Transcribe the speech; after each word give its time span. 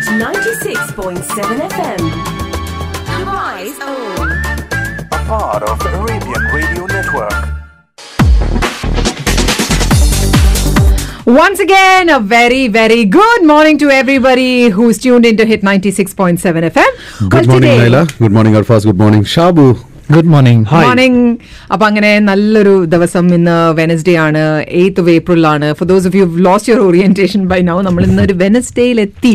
at 0.00 0.06
96.7 0.06 1.68
FM. 1.68 2.00
Rise 3.26 3.78
A 5.12 5.24
part 5.26 5.62
of 5.62 5.78
the 5.80 6.00
Arabian 6.00 6.42
Radio 6.54 6.86
Network. 6.86 7.32
Once 11.26 11.60
again, 11.60 12.08
a 12.08 12.18
very, 12.18 12.68
very 12.68 13.04
good 13.04 13.44
morning 13.44 13.76
to 13.78 13.90
everybody 13.90 14.68
who's 14.70 14.98
tuned 14.98 15.26
in 15.26 15.36
to 15.36 15.44
Hit 15.44 15.60
96.7 15.60 16.38
FM. 16.38 17.28
Good 17.28 17.46
well, 17.46 17.60
morning, 17.60 17.78
today, 17.78 18.06
Good 18.18 18.32
morning, 18.32 18.54
Arfaz. 18.54 18.84
Good 18.84 18.96
morning, 18.98 19.22
Shabu. 19.22 19.89
Good 20.14 20.30
morning 20.34 20.64
morning 20.84 21.20
അപ്പൊ 21.72 21.84
അങ്ങനെ 21.88 22.10
നല്ലൊരു 22.28 22.74
ദിവസം 22.94 23.24
ഇന്ന് 23.38 23.56
Wednesday 23.78 24.14
ആണ്. 24.26 24.42
Eighth 24.80 25.00
of 25.02 25.10
April 25.16 25.44
ആണ്. 25.52 25.66
For 25.78 25.86
those 25.90 26.06
of 26.10 26.16
you 26.20 26.24
lost 26.46 26.70
your 26.70 26.80
orientation 26.88 27.42
by 27.52 27.58
now 27.70 27.76
നമ്മൾ 27.88 28.02
ഇന്ന് 28.08 28.22
ഒരു 28.28 28.34
വെനസ്ഡേയിൽ 28.42 29.00
എത്തി. 29.06 29.32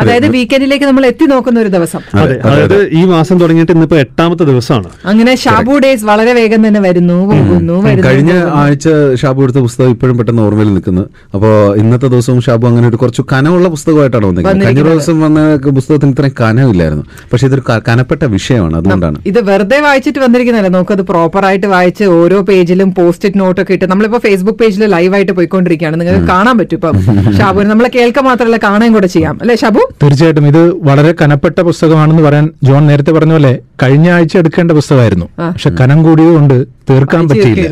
അതായത് 0.00 0.26
വീക്കെൻഡിലേക്ക് 0.36 0.86
നമ്മൾ 0.90 1.06
എത്തി 1.10 1.28
നോക്കുന്ന 1.34 1.60
ഒരു 1.64 1.72
ദിവസം. 1.76 2.02
അതായത് 2.44 2.78
ഈ 3.00 3.02
മാസം 3.14 3.36
തുടങ്ങിയിട്ട് 3.42 3.72
ഇന്നിപ്പോ 3.76 3.98
എട്ടാമത്തെ 4.04 4.46
ദിവസമാണ്. 4.52 4.90
അങ്ങനെ 5.12 5.34
ഷാബു 5.44 5.76
ഡേയ്സ് 5.84 6.06
വളരെ 6.10 6.34
വേഗം 6.40 6.62
തന്നെ 6.68 6.82
വരുന്നു 6.88 7.18
പോകുന്നു 7.32 7.76
വരുന്നു 7.88 8.06
കഴിഞ്ഞ 8.08 8.32
ആഴ്ച 8.62 8.88
ഷാബു 9.22 9.42
എടുത്ത 9.46 9.62
പുസ്തകം 9.66 9.90
ഇപ്പോഴും 9.96 10.16
പെട്ടെന്ന് 10.18 10.42
ഓർമ്മയിൽ 10.46 10.70
നിൽക്കുന്നു. 10.74 11.04
അപ്പോ 11.34 11.50
ഇന്നത്തെ 11.82 12.08
ദിവസവും 12.14 12.40
ഷാബു 12.48 12.66
അങ്ങനെ 12.72 12.88
ഒരു 12.92 13.00
കുറച്ച് 13.04 13.22
കനമുള്ള 13.32 13.68
പുസ്തകമായിട്ടാണ് 13.76 14.26
വന്നിരിക്കുന്നത്. 14.30 14.66
കഴിഞ്ഞ. 14.68 14.84
ദിവസം 14.90 15.16
വന്ന 15.26 15.40
പുസ്തകത്തിന് 15.78 16.12
ഇത്രയും 16.14 16.36
കനമില്ലായിരുന്നു 16.40 17.04
പക്ഷെ 17.32 17.46
ഇതൊരു 17.50 17.64
കനപ്പെട്ട 17.88 18.22
വിഷയമാണ് 18.36 18.76
അതുകൊണ്ടാണ്. 18.80 19.18
ഇത് 19.32 19.40
വെറുതെ 19.50 19.80
വായിച്ചിട്ട് 19.86 20.17
വന്നിരിക്കുന്നല്ല 20.18 20.68
നമുക്കത് 20.68 21.02
പ്രോപ്പർ 21.02 21.44
ആയിട്ട് 21.46 21.66
വായിച്ച് 21.66 22.04
ഓരോ 22.04 22.40
പേജിലും 22.40 22.94
പോസ്റ്റ് 22.94 23.28
നോട്ടൊക്കെ 23.28 23.38
നോട്ട് 23.38 23.60
ഒക്കെ 23.60 23.72
ഇട്ട് 23.72 23.84
നമ്മളിപ്പോ 23.84 24.18
ഫേസ്ബുക്ക് 24.18 24.58
പേജിൽ 24.58 24.86
ലൈവായിട്ട് 24.86 25.32
പോയിക്കൊണ്ടിരിക്കുകയാണ്. 25.32 26.00
നിങ്ങൾക്ക് 26.00 26.26
കാണാൻ 26.26 26.58
പറ്റും 26.58 26.76
ഇപ്പം. 26.76 26.96
ഷാബു 27.38 27.60
നമ്മളെ 27.60 27.90
കേൾക്കാൻ 27.94 28.24
മാത്രമല്ല 28.24 28.56
കാണാൻ 28.56 28.92
കൂടെ 28.92 29.06
ചെയ്യാം. 29.06 29.38
അല്ലെ 29.40 29.56
ഷാബു? 29.56 29.92
തീർച്ചയായിട്ടും. 30.02 30.46
ഇത് 30.46 30.74
വളരെ 30.88 31.14
കനപ്പെട്ട 31.22 31.60
പുസ്തകമാണെന്ന് 31.60 32.22
പറയാൻ 32.22 32.50
ജോൺ 32.64 32.86
നേരത്തെ 32.86 33.10
പറഞ്ഞ 33.10 33.32
പോലെ 33.32 33.58
കഴിഞ്ഞ 33.82 34.10
ആഴ്ച 34.10 34.36
എടുക്കേണ്ട 34.36 34.70
പുസ്തകമായിരുന്നു. 34.72 35.26
പക്ഷെ 35.38 35.70
കനം 35.70 36.02
കൂടിയതുകൊണ്ട് 36.02 36.66
തീർക്കാൻ 36.90 37.28
പറ്റിയില്ല. 37.28 37.68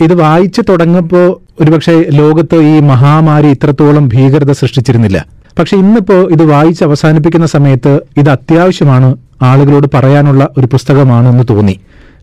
ഇത് 0.00 0.14
വായിച്ചു 0.14 0.62
തുടങ്ങുമ്പോൾ 0.68 1.40
ഒരുപക്ഷെ 1.62 2.04
ലോകത്ത് 2.10 2.56
ഈ 2.56 2.80
മഹാമാരി 2.80 3.46
ഇത്രത്തോളം 3.46 4.08
ഭീകരത 4.08 4.52
സൃഷ്ടിച്ചിരുന്നില്ല. 4.52 5.26
പക്ഷെ 5.58 5.76
ഇന്നിപ്പോ 5.76 6.14
ഇത് 6.14 6.42
വായിച്ച് 6.42 6.84
അവസാനിപ്പിക്കുന്ന 6.84 7.46
സമയത്ത് 7.46 8.00
ഇത് 8.16 8.30
അത്യാവശ്യമാണ് 8.30 9.16
ആളുകളോട് 9.42 9.86
പറയാനുള്ള 9.94 10.48
ഒരു 10.58 10.66
പുസ്തകമാണെന്ന് 10.66 11.44
തോന്നി. 11.50 11.80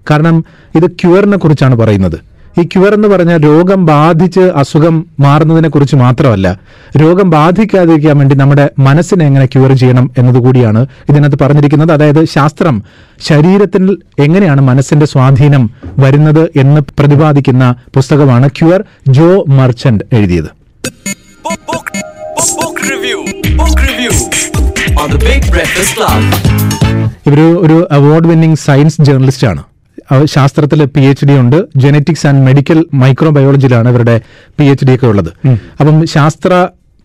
കാരണം 0.09 0.45
ഇത് 0.75 0.91
ക്യൂറിനെ 0.91 1.37
കുറിച്ചാണ് 1.37 1.75
പറയുന്നത്. 1.75 2.29
ഈ 2.59 2.63
ക്യൂർ 2.63 2.93
എന്ന് 2.93 3.07
പറഞ്ഞാൽ 3.07 3.43
രോഗം 3.43 3.85
ബാധിച്ച് 3.85 4.39
അസുഖം 4.39 5.05
മാറുന്നതിനെ 5.19 5.69
കുറിച്ച് 5.69 5.95
മാത്രമല്ല 5.95 6.59
രോഗം 7.01 7.29
ബാധിക്കാതിരിക്കാൻ 7.29 8.17
വേണ്ടി 8.17 8.35
നമ്മുടെ 8.35 8.69
മനസ്സിനെ 8.79 9.25
എങ്ങനെ 9.25 9.45
ക്യൂർ 9.45 9.73
ചെയ്യണം 9.73 10.11
എന്നതുകൂടിയാണ് 10.17 10.85
ഇതിനകത്ത് 11.09 11.37
പറഞ്ഞിരിക്കുന്നത്. 11.41 11.91
അതായത് 11.91 12.25
ശാസ്ത്രം 12.25 12.83
ശരീരത്തിൽ 13.27 13.97
എങ്ങനെയാണ് 14.19 14.61
മനസ്സിന്റെ 14.61 15.05
സ്വാധീനം 15.05 15.69
വരുന്നത് 15.99 16.49
എന്ന് 16.55 16.81
പ്രതിപാദിക്കുന്ന 16.99 17.75
പുസ്തകമാണ് 17.95 18.47
ക്യൂർ 18.47 18.83
ജോ 19.09 19.45
മർച്ചന്റ് 19.47 20.15
എഴുതിയത്. 20.15 20.47
Book, 21.43 21.67
book, 21.67 21.89
on 25.01 25.09
the 25.13 25.19
Big 25.27 25.41
Breakfast 25.53 25.91
Club. 25.97 26.21
ഇവർ 27.27 27.39
ഒരു 27.65 27.77
അവാർഡ് 27.97 28.27
വിന്നിംഗ് 28.31 28.59
സയൻസ് 28.67 28.97
ജേർണലിസ്റ്റ് 29.07 29.47
ആണ് 29.51 29.61
ശാസ്ത്രത്തിൽ 30.33 30.79
പി 30.95 31.01
എച്ച് 31.09 31.25
ഡി 31.29 31.33
ഉണ്ട്. 31.41 31.57
ജെനറ്റിക്സ് 31.83 32.25
ആൻഡ് 32.29 32.41
മെഡിക്കൽ 32.47 32.79
മൈക്രോബയോളജിയിലാണ് 33.01 33.87
ഇവരുടെ 33.93 34.15
പി 34.57 34.65
എച്ച് 34.71 34.85
ഡി 34.87 34.93
ഒക്കെ 34.95 35.07
ഉള്ളത്. 35.11 35.31
അപ്പം 35.79 35.97
ശാസ്ത്ര 36.13 36.51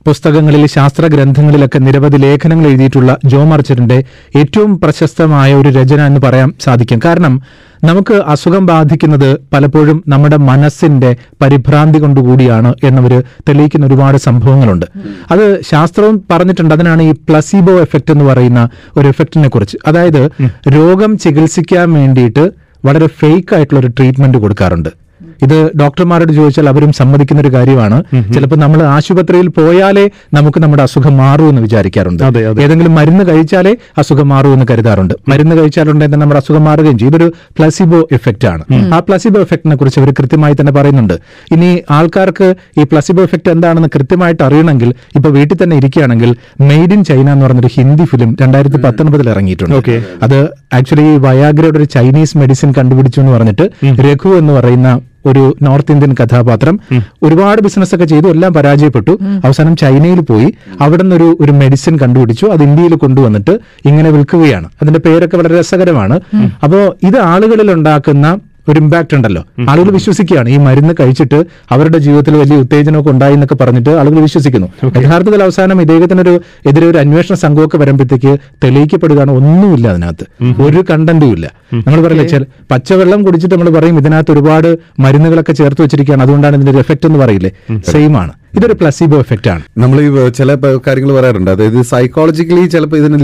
പുസ്തകങ്ങളിൽ 0.06 0.66
ശാസ്ത്ര 0.66 1.06
ഗ്രന്ഥങ്ങളിലൊക്കെ 1.06 1.78
നിരവധി 1.78 2.16
ലേഖനങ്ങൾ 2.16 2.66
എഴുതിയിട്ടുള്ള 2.66 3.16
ജോ 3.24 3.44
മർച്ചറിന്റെ 3.44 4.04
ഏറ്റവും 4.36 4.80
പ്രശസ്തമായ 4.80 5.54
ഒരു 5.54 5.68
രചന 5.68 6.00
എന്ന് 6.00 6.20
പറയാൻ 6.20 6.52
സാധിക്കും. 6.60 7.00
കാരണം 7.04 7.42
നമുക്ക് 7.84 8.14
അസുഖം 8.14 8.66
ബാധിക്കുന്നത് 8.66 9.36
പലപ്പോഴും 9.52 10.04
നമ്മുടെ 10.08 10.36
മനസ്സിന്റെ 10.36 11.16
പരിഭ്രാന്തി 11.42 11.98
കൊണ്ടുകൂടിയാണ് 11.98 12.74
എന്നവർ 12.84 13.22
തെളിയിക്കുന്ന 13.48 13.86
ഒരുപാട് 13.86 14.16
സംഭവങ്ങളുണ്ട്. 14.16 14.86
അത് 15.30 15.60
ശാസ്ത്രവും 15.70 16.24
പറഞ്ഞിട്ടുണ്ട്. 16.30 16.74
അതിനാണ് 16.74 17.02
ഈ 17.02 17.12
പ്ലസീബോ 17.12 17.80
എഫക്റ്റ് 17.80 18.12
എന്ന് 18.12 18.24
പറയുന്ന 18.24 18.68
ഒരു 18.96 19.08
എഫക്റ്റിനെ 19.08 19.48
കുറിച്ച്. 19.48 19.78
അതായത് 19.86 20.30
രോഗം 20.68 21.18
ചികിത്സിക്കാൻ 21.18 21.92
വേണ്ടിയിട്ട് 21.92 22.50
വളരെ 22.84 23.06
ഫേക്ക് 23.06 23.54
ആയിട്ടുള്ള 23.54 23.80
ഒരു 23.80 23.86
ട്രീറ്റ്മെന്റ് 23.86 24.38
കൊടുക്കാറുണ്ട്. 24.38 25.04
ഇത് 25.44 25.56
ഡോക്ടർമാരോട് 25.80 26.32
ചോദിച്ചാൽ 26.38 26.68
അവരും 26.72 26.92
സമ്മതിക്കുന്ന 27.00 27.40
ഒരു 27.44 27.50
കാര്യമാണ് 27.54 27.98
ചിലപ്പോൾ 28.34 28.58
നമ്മൾ 28.64 28.80
ആശുപത്രിയിൽ 28.94 29.48
പോയാലേ 29.58 30.04
നമുക്ക് 30.34 30.58
നമ്മുടെ 30.64 30.82
അസുഖം 30.86 31.14
മാറൂ 31.22 31.44
എന്ന് 31.50 31.62
വിചാരിക്കാറുണ്ട്. 31.66 32.22
ഏതെങ്കിലും 32.64 32.94
മരുന്ന് 32.98 33.24
കഴിച്ചാലേ 33.30 33.72
അസുഖം 34.02 34.28
മാറൂ 34.32 34.50
എന്ന് 34.56 34.66
കരുതാറുണ്ട്. 34.70 35.14
മരുന്ന് 35.28 35.56
കഴിച്ചാലുണ്ടെങ്കിൽ 35.60 36.20
നമ്മുടെ 36.22 36.40
അസുഖം 36.42 36.64
മാറുകയും 36.68 36.98
ചെയ്യും. 36.98 37.12
ഇതൊരു 37.12 37.28
പ്ലസിബോ 37.58 38.00
എഫക്റ്റ് 38.12 38.48
ആണ്. 38.52 38.64
ആ 38.94 38.98
പ്ലസിബോ 39.08 39.40
എഫക്റ്റിനെ 39.46 39.76
കുറിച്ച് 39.76 40.00
അവർ 40.00 40.10
കൃത്യമായി 40.18 40.54
തന്നെ 40.60 40.72
പറയുന്നുണ്ട്. 40.72 41.16
ഇനി 41.54 41.70
ആൾക്കാർക്ക് 41.96 42.48
ഈ 42.80 42.84
പ്ലസിബോ 42.92 43.22
എഫക്റ്റ് 43.22 43.50
എന്താണെന്ന് 43.54 43.90
കൃത്യമായിട്ട് 43.96 44.42
അറിയണമെങ്കിൽ 44.48 44.90
ഇപ്പൊ 45.16 45.30
വീട്ടിൽ 45.38 45.56
തന്നെ 45.62 45.76
ഇരിക്കുകയാണെങ്കിൽ 45.76 46.30
മെയ്ഡ് 46.60 46.94
ഇൻ 46.96 47.02
ചൈന 47.10 47.26
എന്ന് 47.34 47.46
പറഞ്ഞൊരു 47.46 47.70
ഹിന്ദി 47.76 48.04
ഫിലിം 48.04 48.36
രണ്ടായിരത്തി 48.42 48.80
പത്തൊൻപതിൽ 48.84 49.28
ഇറങ്ങിയിട്ടുണ്ട്. 49.34 49.74
അത് 50.22 50.38
ആക്ച്വലി 50.78 51.08
വയാഗ്രയുടെ 51.26 51.78
ഒരു 51.78 51.88
ചൈനീസ് 51.96 52.38
മെഡിസിൻ 52.38 52.70
കണ്ടുപിടിച്ചു 52.78 53.20
എന്ന് 53.20 53.32
പറഞ്ഞിട്ട് 53.32 53.66
രഘു 54.06 54.30
എന്ന് 54.38 54.52
പറയുന്ന 54.52 54.88
ഒരു 55.26 55.56
നോർത്ത് 55.62 55.92
ഇന്ത്യൻ 55.92 56.14
കഥാപാത്രം 56.14 56.80
ഒരുപാട് 57.22 57.62
ബിസിനസ് 57.62 57.94
ഒക്കെ 57.94 58.04
ചെയ്തു 58.04 58.28
എല്ലാം 58.28 58.52
പരാജയപ്പെട്ടു. 58.52 59.18
അവസാനം 59.44 59.76
ചൈനയിൽ 59.76 60.20
പോയി. 60.20 60.54
അവിടെ 60.80 61.02
നിന്നൊരു 61.02 61.36
ഒരു 61.40 61.52
മെഡിസിൻ 61.52 61.98
കണ്ടുപിടിച്ചു. 61.98 62.46
അത് 62.46 62.62
ഇന്ത്യയിൽ 62.62 62.94
കൊണ്ടുവന്നിട്ട് 62.94 63.58
ഇങ്ങനെ 63.84 64.10
വിൽക്കുകയാണ്. 64.10 64.68
അതിന്റെ 64.82 65.00
പേരൊക്കെ 65.00 65.36
വളരെ 65.36 65.60
രസകരമാണ്. 65.60 66.20
അപ്പോ 66.64 66.78
ഇത് 67.02 67.18
ആളുകളിൽ 67.18 67.72
ഉണ്ടാക്കുന്ന 67.72 68.38
ഒരു 68.68 68.80
ഇമ്പാക്ട് 68.80 69.14
ഉണ്ടല്ലോ. 69.14 69.42
ആളുകൾ 69.70 69.90
വിശ്വസിക്കുകയാണ്. 69.90 70.48
ഈ 70.48 70.56
മരുന്ന് 70.56 70.94
കഴിച്ചിട്ട് 71.00 71.38
അവരുടെ 71.70 71.98
ജീവിതത്തിൽ 71.98 72.36
വലിയ 72.36 72.56
ഉത്തേജനമൊക്കെ 72.56 73.10
ഉണ്ടായി 73.10 73.32
എന്നൊക്കെ 73.32 73.54
പറഞ്ഞിട്ട് 73.54 73.90
ആളുകൾ 73.90 74.18
വിശ്വസിക്കുന്നു. 74.20 74.68
യഥാർത്ഥത്തിൽ 74.84 75.42
അവസാനം 75.42 75.80
ഇദ്ദേഹത്തിനൊരു 75.80 76.34
എതിരെ 76.66 76.86
ഒരു 76.86 76.98
അന്വേഷണ 76.98 77.34
സംഘമൊക്കെ 77.34 77.76
വരുമ്പോഴത്തേക്ക് 77.76 78.32
തെളിയിക്കപ്പെടുകയാണ് 78.64 79.30
ഒന്നുമില്ല 79.30 79.88
അതിനകത്ത്. 79.88 80.26
ഒരു 80.62 80.84
കണ്ടന്റും 80.90 81.32
ഇല്ല. 81.32 81.46
നമ്മൾ 81.74 82.00
പറയില്ല 82.02 82.26
ചില 82.28 82.44
പച്ചവെള്ളം 82.70 83.22
കുടിച്ചിട്ട് 83.22 83.54
നമ്മൾ 83.54 83.70
പറയും 83.70 83.98
ഇതിനകത്ത് 83.98 84.32
ഒരുപാട് 84.32 84.78
മരുന്നുകളൊക്കെ 85.00 85.52
ചേർത്ത് 85.52 85.82
വെച്ചിരിക്കുകയാണ്. 85.82 86.22
അതുകൊണ്ടാണ് 86.22 86.56
ഇതിന്റെ 86.56 86.78
എഫക്റ്റ് 86.78 87.06
എന്ന് 87.06 87.18
പറയില്ലേ? 87.18 87.52
സെയിം 87.92 88.16
ആണ്. 88.22 88.32
ഇതൊരു 88.58 88.74
പ്ലസീബോ 88.80 89.16
എഫക്റ്റ് 89.24 89.48
ആണ്. 89.50 89.62
നമ്മൾ 89.82 89.98
ഈ 90.00 90.08
ചില 90.38 90.54
കാര്യങ്ങൾ 90.86 91.12
പറയാറുണ്ട്. 91.16 91.50
അതായത് 91.54 91.82
സൈക്കോളജിക്കലി 91.92 92.66
ചിലപ്പോൾ 92.74 92.96
ഇതിനെ 92.96 93.18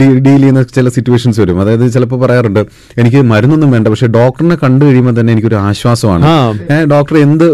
ഡീൽ 0.00 0.18
ചെയ്യുന്ന 0.24 0.62
ചില 0.76 0.88
സിറ്റുവേഷൻസ് 0.96 1.40
വരും. 1.40 1.60
അതായത് 1.62 1.92
ചിലപ്പോൾ 1.94 2.20
പറയാറുണ്ട് 2.24 2.60
എനിക്ക് 3.00 3.20
മരുന്നൊന്നും 3.30 3.70
വേണ്ട 3.74 3.88
പക്ഷെ 3.92 4.08
ഡോക്ടറിനെ 4.16 4.56
കണ്ടു 4.62 4.82
കഴിയുമ്പോൾ 4.84 5.14
തന്നെ 5.20 5.32
എനിക്കൊരു 5.36 5.58
ആശ്വാസമാണ്. 5.68 6.24
ഡോക്ടർ 6.94 7.16
എന്ത് 7.26 7.46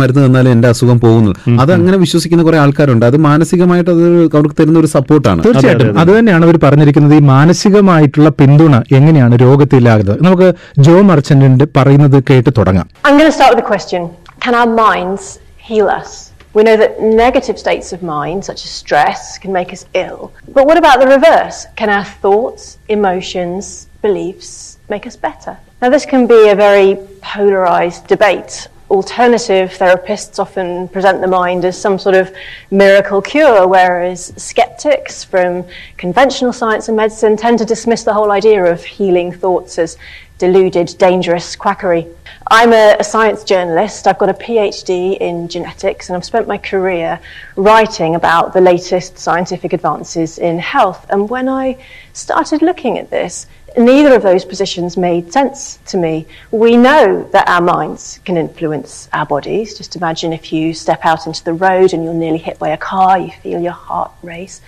മരുന്ന് 0.00 0.26
തന്നാലും 0.26 0.50
എന്റെ 0.56 0.68
അസുഖം 0.68 1.00
പോകുന്നു. 1.00 1.32
അത് 1.62 1.72
അങ്ങനെ 1.78 1.98
വിശ്വസിക്കുന്ന 2.04 2.44
കുറെ 2.48 2.58
ആൾക്കാരുണ്ട്. 2.58 3.06
അത് 3.06 3.16
മാനസികമായിട്ട് 3.16 3.90
അത് 3.90 4.04
അവർക്ക് 4.36 4.56
തരുന്ന 4.60 4.78
ഒരു 4.78 4.90
സപ്പോർട്ടാണ് 4.96 5.42
തീർച്ചയായിട്ടും. 5.46 5.98
അത് 5.98 6.18
തന്നെയാണ് 6.18 6.46
അവർ 6.48 6.58
പറഞ്ഞിരിക്കുന്നത്. 6.66 7.14
ഈ 7.14 7.24
മാനസികമായിട്ടുള്ള 7.34 8.28
പിന്തുണ 8.42 8.82
എങ്ങനെയാണ് 8.98 9.34
രോഗത്തിലാകുന്നത്? 9.46 10.18
നമുക്ക് 10.26 10.54
ജോ 10.78 10.96
മർച്ചന്റിന്റെ 11.10 11.68
പറയുന്നത് 11.76 12.18
കേട്ട് 12.30 12.50
തുടങ്ങാം. 12.58 12.88
I'm 13.08 13.18
going 13.18 13.32
to 13.32 13.36
start 13.40 13.52
with 13.56 13.64
a 13.66 13.68
question. 13.74 14.02
Can 14.46 14.56
our 14.62 14.72
minds 14.86 15.26
heal 15.68 15.90
us? 15.98 16.25
We 16.56 16.62
know 16.62 16.78
that 16.78 17.02
negative 17.02 17.58
states 17.58 17.92
of 17.92 18.02
mind, 18.02 18.42
such 18.42 18.64
as 18.64 18.70
stress, 18.70 19.36
can 19.36 19.52
make 19.52 19.74
us 19.74 19.84
ill. 19.92 20.32
But 20.48 20.66
what 20.66 20.78
about 20.78 21.00
the 21.00 21.06
reverse? 21.06 21.66
Can 21.76 21.90
our 21.90 22.02
thoughts, 22.02 22.78
emotions, 22.88 23.88
beliefs 24.00 24.78
make 24.88 25.06
us 25.06 25.16
better? 25.16 25.58
Now, 25.82 25.90
this 25.90 26.06
can 26.06 26.26
be 26.26 26.48
a 26.48 26.54
very 26.54 26.96
polarized 27.20 28.06
debate. 28.06 28.68
Alternative 28.88 29.68
therapists 29.68 30.38
often 30.38 30.88
present 30.88 31.20
the 31.20 31.26
mind 31.26 31.66
as 31.66 31.78
some 31.78 31.98
sort 31.98 32.14
of 32.14 32.34
miracle 32.70 33.20
cure, 33.20 33.68
whereas 33.68 34.32
skeptics 34.38 35.22
from 35.22 35.62
conventional 35.98 36.54
science 36.54 36.88
and 36.88 36.96
medicine 36.96 37.36
tend 37.36 37.58
to 37.58 37.66
dismiss 37.66 38.02
the 38.02 38.14
whole 38.14 38.30
idea 38.30 38.64
of 38.64 38.82
healing 38.82 39.30
thoughts 39.30 39.78
as 39.78 39.98
deluded, 40.38 40.94
dangerous 40.98 41.56
quackery. 41.56 42.06
I'm 42.48 42.72
a, 42.72 42.96
a 43.00 43.04
science 43.04 43.42
journalist. 43.42 44.06
I've 44.06 44.18
got 44.18 44.28
a 44.28 44.34
PhD 44.34 45.16
in 45.18 45.48
genetics, 45.48 46.08
and 46.08 46.16
I've 46.16 46.24
spent 46.24 46.46
my 46.46 46.58
career 46.58 47.18
writing 47.56 48.14
about 48.14 48.52
the 48.52 48.60
latest 48.60 49.18
scientific 49.18 49.72
advances 49.72 50.38
in 50.38 50.58
health. 50.58 51.06
And 51.10 51.28
when 51.28 51.48
I 51.48 51.82
started 52.12 52.62
looking 52.62 52.98
at 52.98 53.10
this, 53.10 53.46
neither 53.76 54.14
of 54.14 54.22
those 54.22 54.44
positions 54.44 54.96
made 54.96 55.32
sense 55.32 55.78
to 55.86 55.96
me. 55.96 56.26
We 56.50 56.76
know 56.76 57.28
that 57.32 57.48
our 57.48 57.60
minds 57.60 58.20
can 58.24 58.36
influence 58.36 59.08
our 59.12 59.26
bodies. 59.26 59.76
Just 59.76 59.96
imagine 59.96 60.32
if 60.32 60.52
you 60.52 60.72
step 60.72 61.04
out 61.04 61.26
into 61.26 61.42
the 61.44 61.54
road 61.54 61.92
and 61.92 62.04
you're 62.04 62.14
nearly 62.14 62.38
hit 62.38 62.58
by 62.58 62.68
a 62.68 62.76
car, 62.76 63.18
you 63.18 63.30
feel 63.42 63.60
your 63.60 63.72
heart 63.72 64.12
race. 64.22 64.60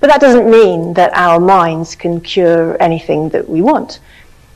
But 0.00 0.08
that 0.08 0.20
doesn't 0.20 0.50
mean 0.50 0.94
that 0.94 1.12
our 1.14 1.38
minds 1.38 1.94
can 1.94 2.20
cure 2.20 2.76
anything 2.82 3.28
that 3.28 3.48
we 3.48 3.62
want. 3.62 4.00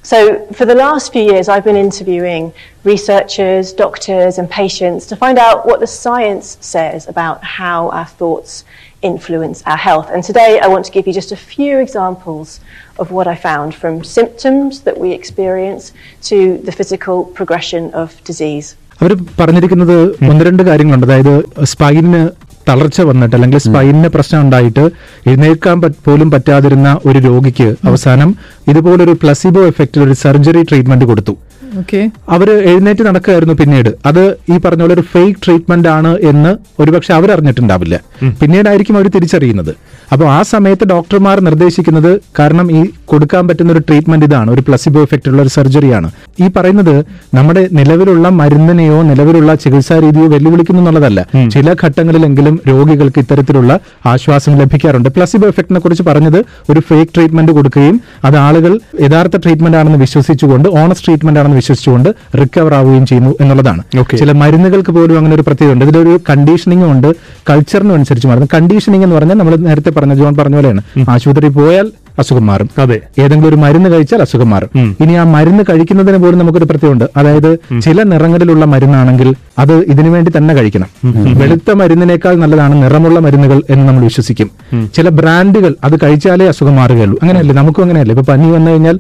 So, 0.06 0.48
for 0.58 0.66
the 0.66 0.74
last 0.74 1.14
few 1.14 1.22
years, 1.22 1.48
I've 1.48 1.64
been 1.64 1.76
interviewing 1.76 2.54
researchers, 2.84 3.72
doctors, 3.72 4.40
and 4.40 4.50
patients 4.50 5.06
to 5.08 5.16
find 5.16 5.38
out 5.38 5.58
what 5.68 5.80
the 5.80 5.86
science 5.86 6.58
says 6.60 7.08
about 7.08 7.44
how 7.44 7.90
our 7.92 8.08
thoughts 8.08 8.66
influence 9.04 9.62
our 9.66 9.78
health. 9.78 10.10
And 10.14 10.24
today 10.24 10.60
I 10.60 10.68
want 10.68 10.86
to 10.86 10.92
give 10.92 11.06
you 11.08 11.14
just 11.14 11.32
a 11.32 11.36
few 11.36 11.78
examples 11.80 12.60
of 13.00 13.12
what 13.12 13.28
I 13.28 13.36
found 13.36 13.76
from 13.76 14.04
symptoms 14.04 14.82
that 14.82 14.98
we 14.98 15.12
experience 15.12 15.94
to 16.24 16.58
the 16.60 16.72
physical 16.72 17.26
progression 17.40 17.84
of 17.94 18.08
disease. 18.24 18.68
അവർ 19.02 19.12
പറഞ്ഞിരിക്കുന്നത് 19.40 19.96
ഒന്ന് 20.30 20.44
രണ്ട് 20.44 20.64
കാര്യങ്ങളുണ്ട് 20.64 21.06
അതായത് 21.08 21.34
സ്പൈനിന് 21.66 22.22
തളർച്ച 22.69 23.01
വന്നിട്ട് 23.01 23.35
അല്ലെങ്കിൽ 23.37 23.59
സ്പൈനിന് 23.59 24.09
പ്രശ്നം 24.09 24.41
ഉണ്ടായിട്ട് 24.41 24.85
എഴുന്നേൽക്കാൻ 25.27 25.81
പോലും 25.81 26.31
പറ്റാതിരുന്ന 26.31 26.99
ഒരു 27.07 27.19
രോഗിക്ക് 27.19 27.69
അവസാനം 27.85 28.31
ഇതുപോലൊരു 28.69 29.17
പ്ലസിബോ 29.23 29.65
എഫക്റ്റിൽ 29.67 30.03
ഒരു 30.03 30.13
സർജറി 30.13 30.63
ട്രീറ്റ്മെന്റ് 30.63 31.05
കൊടുത്തു. 31.05 31.35
ഓക്കെ 31.79 32.11
അവർ 32.29 32.49
എഴുന്നേറ്റ് 32.71 33.03
നടക്കുകയായിരുന്നു 33.07 33.55
പിന്നീട്. 33.55 33.91
അത് 34.07 34.23
ഈ 34.53 34.57
പറഞ്ഞ 34.65 34.83
പോലെ 34.83 34.95
ഒരു 34.95 35.05
ഫേക്ക് 35.13 35.41
ട്രീറ്റ്മെന്റ് 35.45 35.89
ആണ് 35.89 36.13
എന്ന് 36.31 36.53
ഒരുപക്ഷെ 36.83 37.15
അവരറിഞ്ഞിട്ടുണ്ടാവില്ല. 37.15 38.01
പിന്നീടായിരിക്കും 38.41 38.97
അവർ 38.97 39.09
തിരിച്ചറിയുന്നത്. 39.09 39.73
അപ്പോൾ 40.13 40.29
ആ 40.31 40.43
സമയത്ത് 40.43 40.85
ഡോക്ടർമാർ 40.85 41.41
നിർദ്ദേശിക്കുന്നത് 41.41 42.21
കാരണം 42.39 42.67
ഈ 42.79 42.83
കൊടുക്കാൻ 43.11 43.49
പറ്റുന്ന 43.49 43.73
ഒരു 43.73 43.83
ട്രീറ്റ്മെന്റ് 43.89 44.27
ഇതാണ്. 44.27 44.51
ഒരു 44.51 44.63
പ്ലസിബോ 44.69 45.01
എഫക്റ്റ് 45.07 45.29
ഉള്ള 45.31 45.43
ഒരു 45.43 45.53
സർജറിയാണ് 45.57 46.09
ഈ 46.41 46.47
പറയുന്നത് 46.57 46.95
നമ്മുടെ 47.35 47.63
നിലവിലുള്ള 47.73 48.29
മരുന്നിനെയോ 48.41 49.03
നിലവിലുള്ള 49.03 49.55
ചികിത്സാ 49.55 49.97
രീതിയോ 50.05 50.27
വെല്ലുവിളിക്കുന്നു 50.35 50.81
എന്നുള്ളതല്ല. 50.81 51.21
ചില 51.55 51.75
ഘട്ടങ്ങളിലെങ്കിലും 51.85 52.61
രോഗികൾക്ക് 52.69 53.19
ഇത്തരത്തിലുള്ള 53.19 53.73
ആശ്വാസം 54.07 54.59
ലഭിക്കാറുണ്ട്. 54.59 55.09
പ്ലസിബോ 55.09 55.49
എഫക്റ്റിനെ 55.49 55.81
കുറിച്ച് 55.81 56.03
പറഞ്ഞത് 56.03 56.39
ഒരു 56.73 56.81
ഫേക്ക് 56.89 57.11
ട്രീറ്റ്മെന്റ് 57.17 57.53
കൊടുക്കുകയും 57.53 58.01
അത് 58.25 58.37
ആളുകൾ 58.37 58.73
യഥാർത്ഥ 59.01 59.37
ട്രീറ്റ്മെന്റ് 59.37 59.79
ആണെന്ന് 59.79 59.99
വിശ്വസിച്ചുകൊണ്ട് 59.99 60.69
ഓണസ്റ്റ് 60.69 61.07
ട്രീറ്റ്മെന്റ് 61.07 61.41
ആണെന്ന് 61.41 61.57
വിശ്വസിച്ചുകൊണ്ട് 61.57 62.11
റിക്കവർ 62.41 62.75
ആവുകയും 62.75 63.07
ചെയ്യുന്നു 63.07 63.33
എന്നുള്ളതാണ്. 63.41 63.83
ചില 64.21 64.33
മരുന്നുകൾക്ക് 64.43 64.91
പോലും 64.91 65.19
അങ്ങനെ 65.19 65.35
ഒരു 65.35 65.45
പ്രത്യേകത 65.47 65.75
ഉണ്ട്. 65.75 65.85
ഇതിലൊരു 65.85 66.21
കണ്ടീഷനിങ് 66.31 66.87
ഉണ്ട്. 66.93 67.09
കൾച്ചറിനും 67.51 67.95
അനുസരിച്ച് 67.95 68.29
മാറുന്നു 68.29 68.49
കണ്ടീഷനിങ് 68.55 69.05
എന്ന് 69.05 69.17
പറഞ്ഞാൽ 69.17 69.35
നമ്മൾ 69.35 69.57
നേരത്തെ 69.69 69.91
പറഞ്ഞ 69.91 70.15
ജോൺ 70.15 70.37
പറഞ്ഞ 70.37 70.57
പോലെയാണ്. 70.57 70.83
ആശുപത്രിയിൽ 71.09 71.53
പോയാൽ 71.53 71.87
അസുഖം 72.19 72.47
മാറും. 72.47 72.69
അതെ. 72.79 73.01
ഏതെങ്കിലും 73.19 73.49
ഒരു 73.49 73.57
മരുന്ന് 73.57 73.91
കഴിച്ചാൽ 73.91 74.21
അസുഖം 74.21 74.51
മാറും. 74.51 74.71
ഇനി 75.01 75.13
ആ 75.13 75.25
മരുന്ന് 75.25 75.65
കഴിക്കുന്നതിന് 75.71 76.17
പോലും 76.17 76.39
നമുക്കൊരു 76.39 76.65
പ്രത്യേകമുണ്ട് 76.65 77.05
അതായത് 77.17 77.51
ചില 77.81 78.03
നിറങ്ങളിലുള്ള 78.03 78.65
മരുന്നാണെങ്കിൽ 78.65 79.35
അത് 79.59 79.73
ഇതിനു 79.73 80.11
വേണ്ടി 80.11 80.33
തന്നെ 80.37 80.55
കഴിക്കണം. 80.55 80.91
വെളുത്ത 81.39 81.73
മരുന്നിനേക്കാൾ 81.73 82.35
നല്ലതാണ് 82.35 82.83
നിറമുള്ള 82.83 83.19
മരുന്നുകൾ 83.19 83.63
എന്ന് 83.71 83.89
നമ്മൾ 83.89 84.03
വിശ്വസിക്കും. 84.03 84.51
ചില 84.95 85.09
ബ്രാൻഡുകൾ 85.09 85.75
അത് 85.85 85.97
കഴിച്ചാലേ 86.03 86.49
അസുഖം 86.49 86.77
മാറുകയുള്ളൂ. 86.77 87.19
അങ്ങനെയല്ലേ? 87.23 87.55
നമുക്കും 87.55 87.83
അങ്ങനെയല്ലേ? 87.83 88.15
ഇപ്പൊ 88.17 88.33
പനി 88.33 88.51
വന്നു 88.51 88.71
കഴിഞ്ഞാൽ 88.71 88.99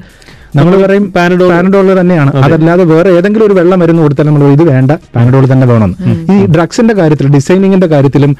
നമ്മൾ 0.59 0.75
പറയും 0.83 1.05
പാനഡോൾ 1.17 1.49
പാനഡോൾ 1.53 1.87
തന്നെയാണ്. 2.01 2.31
അതല്ലാതെ 2.47 2.85
വേറെ 2.93 3.11
ഏതെങ്കിലും 3.19 3.45
ഒരു 3.47 3.55
വെള്ളം 3.59 3.79
മരുന്ന് 3.83 4.03
കൊടുത്താൽ 4.03 4.27
നമ്മൾ 4.29 4.43
ഇത് 4.57 4.63
വേണ്ട 4.71 4.93
പാനഡോൾ 5.17 5.45
തന്നെ 5.53 5.67
വേണം. 5.73 5.91
ഈ 6.35 6.47
ഡ്രഗ്സിന്റെ 6.55 6.95
കാര്യത്തിൽ 7.01 7.27
ഡിസൈനിങ്ങിന്റെ 7.37 7.89
കാര്യത്തിലും 7.95 8.33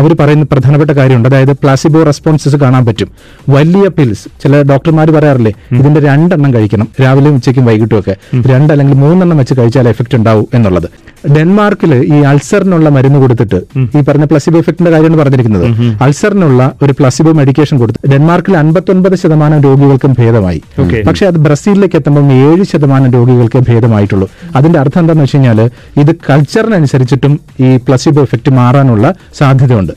അവർ 0.00 0.12
പറയുന്ന 0.20 0.46
പ്രധാനപ്പെട്ട 0.52 0.90
കാര്യമുണ്ട്. 1.00 1.28
അതായത് 1.28 1.52
പ്ലാസിബോ 1.62 2.02
റെസ്പോൺസസ് 2.10 2.60
കാണാൻ 2.64 2.84
പറ്റും. 2.88 3.10
വലിയ 3.56 3.86
പിൽസ് 3.98 4.26
ചില 4.42 4.62
ഡോക്ടർമാർ 4.72 5.10
പറയാറില്ലേ 5.18 5.54
ഇതിന്റെ 5.80 6.00
രണ്ടെണ്ണം 6.08 6.54
കഴിക്കണം. 6.54 6.88
രാവിലെയും 7.02 7.36
ഉച്ചയ്ക്കും 7.40 7.66
വൈകിട്ടും 7.70 7.98
ഒക്കെ. 7.98 8.16
രണ്ടല്ലെങ്കിൽ 8.52 8.98
മൂന്നെണ്ണം 9.04 9.38
വെച്ച് 9.42 9.54
കഴിച്ചാൽ 9.58 9.88
എഫക്ട് 9.94 10.16
ഉണ്ടാവും 10.20 10.48
എന്നുള്ളത്. 10.54 10.88
ഡെൻമാർക്കിൽ 11.36 11.92
ഈ 12.14 12.18
അൾസറിനുള്ള 12.30 12.88
മരുന്ന് 12.88 13.18
കൊടുത്തിട്ട് 13.18 13.60
ഈ 13.96 14.00
പറഞ്ഞ 14.08 14.24
പ്ലസിബോ 14.24 14.58
എഫക്റ്റിന്റെ 14.58 14.90
കാര്യമാണ് 14.90 15.20
പറഞ്ഞിരിക്കുന്നത്. 15.20 15.66
അൾസറിനുള്ള 16.02 16.72
ഒരു 16.82 16.92
പ്ലസിബോ 16.98 17.32
മെഡിക്കേഷൻ 17.32 17.78
കൊടുത്തു 17.78 18.10
ഡെൻമാർക്കിൽ 18.12 18.56
അൻപത്തൊൻപത് 18.56 19.16
ശതമാനം 19.22 19.60
രോഗികൾക്കും 19.60 20.14
ഭേദമായി. 20.18 20.62
പക്ഷെ 21.08 21.26
അത് 21.26 21.38
ബ്രസീലിലേക്ക് 21.46 21.96
എത്തുമ്പോൾ 21.96 22.32
ഏഴ് 22.32 22.64
ശതമാനം 22.72 23.12
രോഗികൾക്ക് 23.12 23.58
ഭേദമായിട്ടുള്ളൂ. 23.58 24.28
അതിന്റെ 24.56 24.78
അർത്ഥം 24.78 25.00
എന്താണെന്ന് 25.00 25.24
വെച്ച് 25.24 25.36
കഴിഞ്ഞാൽ 25.36 25.60
ഇത് 26.02 26.12
കൾച്ചറിനനുസരിച്ചിട്ടും 26.30 27.40
ഈ 27.60 27.76
പ്ലസിബോ 27.76 28.22
എഫക്റ്റ് 28.22 28.50
മാറാനുള്ള 28.50 29.14
സാധ്യതയുണ്ട്. 29.38 29.92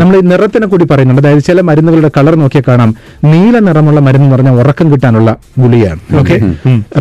നമ്മൾ 0.00 0.16
ഈ 0.16 0.20
നിറത്തിനെ 0.20 0.66
കൂടി 0.66 0.84
പറയുന്നുണ്ട്. 0.84 1.22
അതായത് 1.22 1.42
ചില 1.42 1.60
മരുന്നുകളുടെ 1.60 2.10
കളർ 2.18 2.34
നോക്കിയാൽ 2.42 2.64
കാണാം. 2.68 2.94
നീല 3.24 3.58
നിറമുള്ള 3.58 4.00
മരുന്ന് 4.00 4.20
എന്ന് 4.22 4.36
പറഞ്ഞാൽ 4.36 4.54
ഉറക്കം 4.62 4.92
കിട്ടാനുള്ള 4.92 5.30
ഗുളിയാണ് 5.62 6.00
ഓക്കെ? 6.20 6.36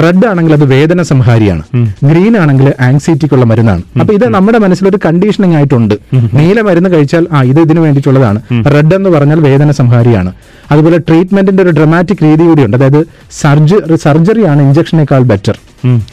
റെഡ് 0.03 0.25
ആണെങ്കിൽ 0.29 0.53
അത് 0.57 0.63
വേദന 0.75 1.01
സംഹാരിയാണ്. 1.01 1.63
ഗ്രീൻ 2.09 2.37
ആണെങ്കിൽ 2.43 2.67
ആങ്സൈറ്റിക്കുള്ള 2.87 3.45
മരുന്നാണ് 3.71 4.01
അപ്പൊ 4.01 4.13
ഇത് 4.13 4.27
നമ്മുടെ 4.27 4.57
മനസ്സിലൊരു 4.57 4.99
കണ്ടീഷനിങ് 5.05 5.53
ആയിട്ടുണ്ട്. 5.53 5.95
നീല 6.33 6.61
മരുന്ന് 6.61 6.89
കഴിച്ചാൽ 6.89 7.27
ആ 7.31 7.43
ഇത് 7.43 7.59
ഇതിനു 7.59 7.81
വേണ്ടിയിട്ടുള്ളതാണ്. 7.81 8.41
റെഡ് 8.75 8.95
എന്ന് 8.95 9.09
പറഞ്ഞാൽ 9.09 9.39
വേദന 9.39 9.71
സംഹാരിയാണ്. 9.71 10.33
അതുപോലെ 10.71 10.97
ട്രീറ്റ്മെന്റിന്റെ 10.97 11.63
ഒരു 11.63 11.69
ഡ്രമാറ്റിക് 11.69 12.23
രീതി 12.23 12.43
കൂടിയുണ്ട്. 12.43 12.77
അതായത് 12.77 13.01
സർജറി 13.31 13.95
സർജറിയാണ് 13.95 14.61
ഇഞ്ചക്ഷനേക്കാൾ 14.61 15.23
ബെറ്റർ 15.23 15.57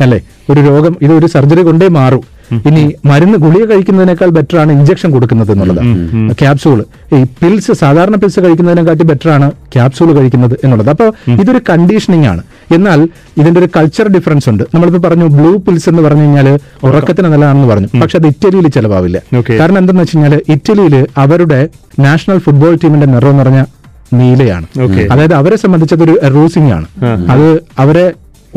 അല്ലേ? 0.00 0.18
ഒരു 0.50 0.60
രോഗം 0.60 0.96
ഇത് 1.02 1.12
ഒരു 1.12 1.26
സർജറി 1.26 1.62
കൊണ്ടേ 1.62 1.88
മാറും. 1.88 2.24
ഇനി 2.68 2.94
മരുന്ന് 3.06 3.38
ഗുളിക 3.38 3.64
കഴിക്കുന്നതിനേക്കാൾ 3.64 4.28
ബെറ്റർ 4.28 4.58
ആണ് 4.58 4.72
ഇഞ്ചക്ഷൻ 4.72 5.10
കൊടുക്കുന്നത് 5.10 5.52
എന്നുള്ളത്. 5.52 5.80
ക്യാപ്സൂൾ 6.40 6.84
ഈ 7.16 7.24
പിൽസ് 7.24 7.72
സാധാരണ 7.72 8.16
പിൽസ് 8.16 8.40
കഴിക്കുന്നതിനെക്കാട്ടി 8.40 9.04
ബെറ്റർ 9.04 9.30
ആണ് 9.30 9.52
ക്യാപ്സൂൾ 9.74 10.12
കഴിക്കുന്നത് 10.12 10.56
എന്നുള്ളത്. 10.64 10.90
അപ്പോൾ 10.90 11.12
ഇതൊരു 11.42 11.60
കണ്ടീഷനിങ് 11.70 12.26
ആണ്. 12.26 12.42
എന്നാൽ 12.76 13.00
ഇതിന്റെ 13.40 13.58
ഒരു 13.62 13.68
കൾച്ചർ 13.76 14.06
ഡിഫറൻസ് 14.16 14.48
ഉണ്ട്. 14.52 14.64
നമ്മളിപ്പോ 14.74 15.00
പറഞ്ഞു 15.08 15.26
ബ്ലൂ 15.38 15.50
പിൽസ് 15.66 15.88
എന്ന് 15.92 16.02
പറഞ്ഞു 16.06 16.24
കഴിഞ്ഞാൽ 16.24 16.48
ഉറക്കത്തിന് 16.88 17.28
നല്ലതാണെന്ന് 17.32 17.70
പറഞ്ഞു. 17.72 17.88
പക്ഷെ 18.02 18.18
അത് 18.20 18.28
ഇറ്റലിയിൽ 18.32 18.68
ചെലവാവില്ല. 18.76 19.18
കാരണം 19.60 19.80
എന്താണെന്ന് 19.82 20.04
വെച്ച് 20.04 20.16
കഴിഞ്ഞാൽ 20.16 20.36
ഇറ്റലിയിൽ 20.54 20.96
അവരുടെ 21.24 21.60
നാഷണൽ 22.06 22.40
ഫുട്ബോൾ 22.46 22.76
ടീമിന്റെ 22.84 23.08
നിറം 23.16 23.32
എന്ന് 23.34 23.44
പറഞ്ഞാൽ 23.44 23.68
നീലയാണ്. 24.20 24.66
അതായത് 25.12 25.36
അവരെ 25.42 25.56
സംബന്ധിച്ച് 25.64 25.94
അതൊരു 25.98 26.16
റൂസിംഗ് 26.38 26.72
ആണ് 26.78 26.86
അത് 27.34 27.46
അവരെ 27.84 28.06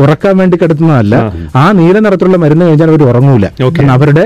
ഉറക്കാൻ 0.02 0.36
വേണ്ടി 0.40 0.56
കിടത്തുന്നതല്ല. 0.60 1.16
ആ 1.62 1.64
നീല 1.80 1.96
നിറത്തിലുള്ള 2.04 2.38
മരുന്ന് 2.44 2.66
കഴിഞ്ഞാൽ 2.68 2.90
അവർ 2.92 3.02
ഉറങ്ങൂല. 3.08 3.46
കാരണം 3.62 3.92
അവരുടെ 3.96 4.24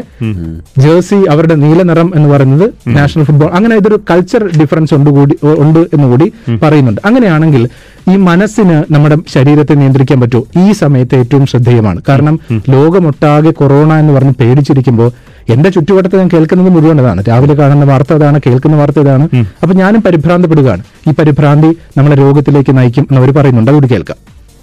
ജേഴ്സി 0.83 1.17
അവരുടെ 1.33 1.55
നീല 1.63 1.79
നിറം 1.89 2.09
എന്ന് 2.17 2.29
പറയുന്നത് 2.33 2.65
നാഷണൽ 2.97 3.25
ഫുട്ബോൾ 3.29 3.49
അങ്ങനെ 3.57 3.75
ഇതൊരു 3.81 3.97
കൾച്ചർ 4.11 4.43
ഡിഫറൻസ് 4.61 4.93
ഉണ്ട് 4.97 5.09
കൂടി 5.17 5.35
ഉണ്ട് 5.63 5.81
എന്ന് 5.95 6.07
കൂടി 6.11 6.27
പറയുന്നുണ്ട്. 6.63 7.01
അങ്ങനെയാണെങ്കിൽ 7.09 7.63
ഈ 8.11 8.15
മനസ്സിന് 8.15 8.93
നമ്മുടെ 8.93 9.17
ശരീരത്തെ 9.33 9.73
നിയന്ത്രിക്കാൻ 9.73 10.21
പറ്റുമോ 10.21 10.67
ഈ 10.67 10.71
സമയത്ത് 10.71 11.15
ഏറ്റവും 11.15 11.45
ശ്രദ്ധേയമാണ്. 11.45 12.01
കാരണം 12.09 12.39
ലോകമൊട്ടാകെ 12.69 13.51
കൊറോണ 13.51 13.93
എന്ന് 13.93 14.13
പറഞ്ഞ് 14.13 14.33
പേടിച്ചിരിക്കുമ്പോൾ 14.39 15.11
എന്റെ 15.49 15.69
ചുറ്റുവട്ടത്ത് 15.69 16.15
ഞാൻ 16.15 16.29
കേൾക്കുന്നത് 16.33 16.69
മുഴുവൻ 16.69 17.01
അതാണ്. 17.01 17.23
രാവിലെ 17.27 17.53
കാണുന്ന 17.53 17.85
വാർത്ത 17.85 18.13
അതാണ് 18.13 18.39
കേൾക്കുന്ന 18.45 18.77
വാർത്ത 18.77 18.99
ഇതാണ്. 18.99 19.29
അപ്പൊ 19.63 19.73
ഞാനും 19.75 20.01
പരിഭ്രാന്തപ്പെടുകയാണ്. 20.01 20.83
ഈ 21.09 21.11
പരിഭ്രാന്തി 21.11 21.77
നമ്മളെ 21.97 22.17
രോഗത്തിലേക്ക് 22.17 22.77
നയിക്കും 22.77 23.01
എന്ന് 23.01 23.21
അവർ 23.21 23.31
പറയുന്നുണ്ട്. 23.33 23.71
അതുകൂടി 23.71 23.87
കേൾക്കാം. 23.93 24.17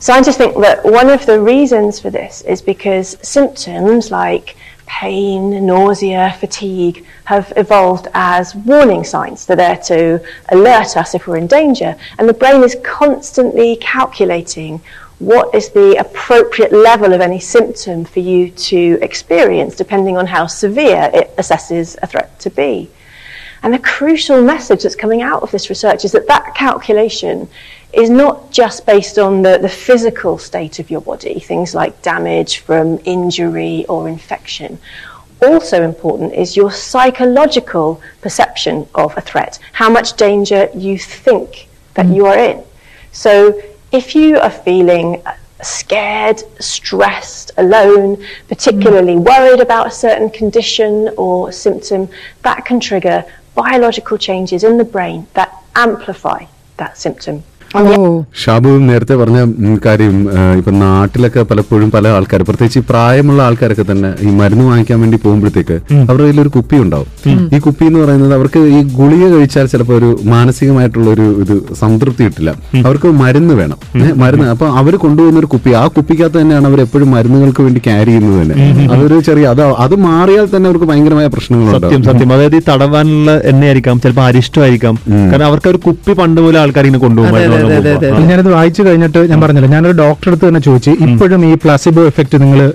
Scientists 0.07 0.39
think 0.43 0.55
that 0.67 0.79
one 1.01 1.09
of 1.17 1.21
the 1.31 1.37
reasons 1.51 1.93
for 2.03 2.11
this 2.15 2.35
is 2.53 2.61
because 2.71 3.09
symptoms 3.37 4.05
like 4.15 4.49
pain, 4.93 5.65
nausea, 5.65 6.37
fatigue 6.39 7.07
have 7.25 7.51
evolved 7.57 8.09
as 8.13 8.55
warning 8.55 9.03
signs. 9.03 9.47
They're 9.47 9.57
there 9.57 9.79
to 9.89 10.21
alert 10.51 10.99
us 10.99 11.15
if 11.15 11.27
we're 11.27 11.39
in 11.39 11.47
danger, 11.47 11.97
and 12.19 12.29
the 12.29 12.35
brain 12.35 12.63
is 12.63 12.77
constantly 12.85 13.77
calculating 13.77 14.83
what 15.19 15.55
is 15.55 15.71
the 15.71 15.97
appropriate 15.97 16.73
level 16.73 17.15
of 17.15 17.23
any 17.23 17.41
symptom 17.41 18.05
for 18.05 18.21
you 18.21 18.51
to 18.51 18.99
experience, 19.01 19.77
depending 19.77 20.19
on 20.19 20.27
how 20.27 20.47
severe 20.47 21.11
it 21.15 21.35
assesses 21.37 21.97
a 22.03 22.07
threat 22.07 22.39
to 22.41 22.51
be. 22.51 22.91
And 23.63 23.73
the 23.73 23.79
crucial 23.79 24.43
message 24.43 24.83
that's 24.83 24.97
coming 24.97 25.23
out 25.23 25.43
of 25.43 25.51
this 25.53 25.69
research 25.69 26.05
is 26.05 26.13
that 26.13 26.27
that 26.27 26.55
calculation 26.55 27.49
is 27.93 28.11
not 28.11 28.51
just 28.51 28.87
based 28.87 29.19
on 29.19 29.43
the, 29.43 29.59
the 29.59 29.69
physical 29.69 30.39
state 30.39 30.79
of 30.79 30.91
your 30.91 31.01
body, 31.01 31.39
things 31.39 31.75
like 31.75 32.03
damage 32.03 32.59
from 32.59 32.99
injury 33.05 33.85
or 33.89 34.09
infection. 34.09 34.79
Also 35.43 35.83
important 35.83 36.33
is 36.33 36.57
your 36.57 36.71
psychological 36.71 38.01
perception 38.21 38.89
of 38.95 39.17
a 39.17 39.21
threat, 39.21 39.59
how 39.73 39.91
much 39.91 40.15
danger 40.15 40.69
you 40.75 40.99
think 40.99 41.69
that 41.95 42.07
mm. 42.07 42.17
you 42.17 42.27
are 42.27 42.39
in. 42.39 42.65
So 43.13 43.61
if 43.93 44.15
you 44.15 44.39
are 44.39 44.51
feeling 44.51 45.23
scared, 45.63 46.43
stressed, 46.61 47.51
alone, 47.59 48.25
particularly 48.49 49.15
mm. 49.15 49.25
worried 49.25 49.61
about 49.61 49.89
a 49.89 49.91
certain 49.91 50.31
condition 50.31 51.11
or 51.17 51.53
symptom, 51.53 52.09
that 52.43 52.65
can 52.65 52.81
trigger 52.81 53.25
biological 53.55 54.19
changes 54.19 54.65
in 54.65 54.79
the 54.79 54.85
brain 54.85 55.27
that 55.35 55.55
amplify 55.75 56.45
that 56.77 56.97
symptom. 56.97 57.45
Shabu 58.43 58.71
നേരത്തെ 58.89 59.15
പറഞ്ഞ 59.21 59.39
കാര്യം 59.85 60.17
ഇപ്പൊ 60.59 60.73
നാട്ടിലൊക്കെ 60.83 61.43
പലപ്പോഴും 61.51 61.89
പല 61.95 62.09
ആൾക്കാർ 62.17 62.41
പ്രത്യേകിച്ച് 62.49 62.81
ഈ 62.83 62.85
പ്രായമുള്ള 62.89 63.41
ആൾക്കാരൊക്കെ 63.43 63.85
തന്നെ 63.91 64.11
ഈ 64.27 64.31
മരുന്ന് 64.41 64.65
വാങ്ങിക്കാൻ 64.71 64.99
വേണ്ടി 65.03 65.19
പോകുമ്പോഴത്തേക്ക് 65.23 65.77
അവരുടെ 66.09 66.25
കയ്യിൽ 66.25 66.41
ഒരു 66.45 66.51
കുപ്പി 66.57 66.77
ഉണ്ടാവും. 66.85 67.09
ഈ 67.55 67.59
കുപ്പി 67.67 67.85
എന്ന് 67.89 68.01
പറയുന്നത് 68.03 68.35
അവർക്ക് 68.39 68.61
ഈ 68.79 68.81
ഗുളിക 68.99 69.25
കഴിച്ചാൽ 69.35 69.67
ചിലപ്പോൾ 69.73 69.97
ഒരു 70.01 70.11
മാനസികമായിട്ടുള്ള 70.35 71.09
ഒരു 71.15 71.27
ഇത് 71.45 71.55
സംതൃപ്തി 71.83 72.23
കിട്ടില്ല. 72.27 72.53
അവർക്ക് 72.87 73.11
മരുന്ന് 73.23 73.57
വേണം. 73.61 73.79
മരുന്ന് 74.23 74.49
അപ്പൊ 74.55 74.69
അവർ 74.81 74.97
കൊണ്ടുപോകുന്ന 75.05 75.41
ഒരു 75.43 75.51
കുപ്പി 75.55 75.73
ആ 75.83 75.85
കുപ്പിക്കകത്ത് 75.97 76.39
തന്നെയാണ് 76.41 76.69
അവർ 76.73 76.81
എപ്പോഴും 76.87 77.11
മരുന്നുകൾക്ക് 77.17 77.63
വേണ്ടി 77.69 77.83
ക്യാരി 77.89 78.11
ചെയ്യുന്നത് 78.13 78.39
തന്നെ. 78.43 78.87
അതൊരു 78.97 79.19
ചെറിയ 79.31 79.47
അത് 79.55 79.65
അത് 79.87 79.97
മാറിയാൽ 80.09 80.47
തന്നെ 80.57 80.69
അവർക്ക് 80.73 80.89
ഭയങ്കരമായ 80.93 81.27
സത്യം 81.27 81.37
പ്രശ്നങ്ങളുണ്ടാവും 81.39 82.05
സത്യം. 82.11 82.29
അതായത് 82.37 82.59
ഈ 82.61 82.63
തടവാനുള്ള 82.71 83.31
എണ്ണയായിരിക്കാം 83.53 83.97
ചിലപ്പോൾ 84.05 84.27
അരിഷ്ടമായിരിക്കാം. 84.31 84.95
കാരണം 85.33 85.49
അവർക്ക് 85.51 85.69
ഒരു 85.75 85.81
കുപ്പി 85.89 86.13
പണ്ട് 86.23 86.41
പോലെ 86.47 86.61
ആൾക്കാർ 86.65 86.85
ഇങ്ങനെ 86.91 87.03
കൊണ്ടുപോകുമായിരുന്നു 87.07 87.61
ഞാനത് 88.31 88.53
വായിച്ചു 88.53 88.83
കഴിഞ്ഞിട്ട് 88.83 89.21
ഞാൻ 89.31 89.41
പറഞ്ഞില്ല 89.41 89.69
ഞാനൊരു 89.69 89.97
ഡോക്ടറെ 89.97 90.31
അടുത്ത് 90.31 90.49
തന്നെ 90.49 90.61
ചോദിച്ചു 90.61 90.91
ഇപ്പോഴും 90.91 91.47
ഈ 91.47 91.55
പ്ലാസിബോ 91.55 92.03
എഫക്ട് 92.03 92.43
നിങ്ങൾ 92.43 92.73